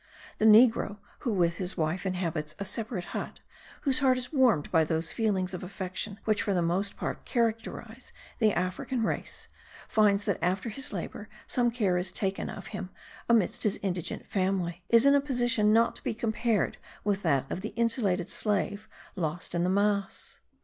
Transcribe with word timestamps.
The 0.39 0.45
negro, 0.45 0.97
who 1.19 1.31
with 1.31 1.57
his 1.57 1.77
wife 1.77 2.07
inhabits 2.07 2.55
a 2.57 2.65
separate 2.65 3.03
hut, 3.13 3.39
whose 3.81 3.99
heart 3.99 4.17
is 4.17 4.33
warmed 4.33 4.71
by 4.71 4.83
those 4.83 5.11
feelings 5.11 5.53
of 5.53 5.63
affection 5.63 6.17
which 6.25 6.41
for 6.41 6.55
the 6.55 6.61
most 6.63 6.97
part 6.97 7.23
characterize 7.23 8.11
the 8.39 8.51
African 8.51 9.03
race, 9.03 9.47
finds 9.87 10.25
that 10.25 10.39
after 10.41 10.69
his 10.69 10.91
labour 10.91 11.29
some 11.45 11.69
care 11.69 11.99
is 11.99 12.11
taken 12.11 12.49
of 12.49 12.69
him 12.73 12.89
amidst 13.29 13.61
his 13.61 13.79
indigent 13.83 14.25
family, 14.25 14.81
is 14.89 15.05
in 15.05 15.13
a 15.13 15.21
position 15.21 15.71
not 15.71 15.95
to 15.97 16.03
be 16.03 16.15
compared 16.15 16.77
with 17.03 17.21
that 17.21 17.45
of 17.51 17.61
the 17.61 17.69
insulated 17.75 18.27
slave 18.27 18.89
lost 19.15 19.53
in 19.53 19.63
the 19.63 19.69
mass. 19.69 20.39